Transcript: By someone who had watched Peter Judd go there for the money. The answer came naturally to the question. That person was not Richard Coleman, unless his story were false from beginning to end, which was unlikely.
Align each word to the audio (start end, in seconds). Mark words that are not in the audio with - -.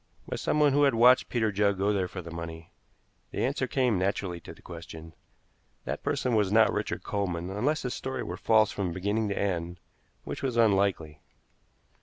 By 0.27 0.35
someone 0.35 0.73
who 0.73 0.81
had 0.81 0.95
watched 0.95 1.29
Peter 1.29 1.51
Judd 1.51 1.77
go 1.77 1.93
there 1.93 2.07
for 2.07 2.23
the 2.23 2.31
money. 2.31 2.71
The 3.29 3.45
answer 3.45 3.67
came 3.67 3.99
naturally 3.99 4.39
to 4.39 4.51
the 4.51 4.63
question. 4.63 5.13
That 5.85 6.01
person 6.01 6.33
was 6.33 6.51
not 6.51 6.73
Richard 6.73 7.03
Coleman, 7.03 7.51
unless 7.51 7.83
his 7.83 7.93
story 7.93 8.23
were 8.23 8.35
false 8.35 8.71
from 8.71 8.93
beginning 8.93 9.29
to 9.29 9.37
end, 9.37 9.79
which 10.23 10.41
was 10.41 10.57
unlikely. 10.57 11.21